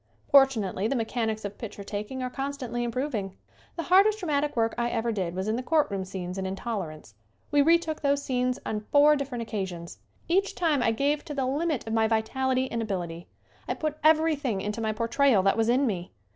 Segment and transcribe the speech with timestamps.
[0.31, 3.37] Fortunately the mechanics of picture taking are constantly improving.
[3.75, 7.13] The hardest dramatic work I ever did was in the courtroom scenes in "Intolerance."
[7.51, 9.99] We retook these scenes on four different occa sions.
[10.27, 13.27] Each time I gave to the limit of my vitality and ability.
[13.67, 16.11] I put everything into my portrayal that was in me.